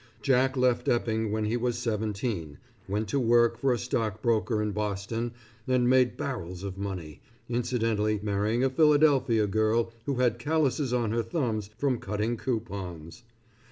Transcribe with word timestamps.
Jack 0.23 0.57
left 0.57 0.87
Epping 0.89 1.31
when 1.31 1.45
he 1.45 1.55
was 1.55 1.77
seventeen, 1.77 2.57
went 2.89 3.07
to 3.09 3.19
work 3.19 3.59
for 3.59 3.71
a 3.71 3.77
stock 3.77 4.19
broker 4.19 4.59
in 4.59 4.71
Boston, 4.71 5.31
and 5.67 5.87
made 5.87 6.17
barrels 6.17 6.63
of 6.63 6.75
money, 6.75 7.21
incidently 7.47 8.19
marrying 8.23 8.63
a 8.63 8.69
Philadelphia 8.71 9.45
girl 9.45 9.93
who 10.07 10.15
had 10.15 10.39
callouses 10.39 10.91
on 10.91 11.11
her 11.11 11.21
thumbs 11.21 11.69
from 11.77 11.99
cutting 11.99 12.35
coupons. 12.35 13.21